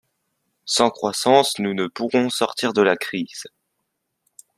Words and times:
Sans 0.65 0.89
croissance, 0.89 1.59
nous 1.59 1.75
ne 1.75 1.85
pourrons 1.85 2.31
sortir 2.31 2.73
de 2.73 2.81
la 2.81 2.97
crise. 2.97 3.43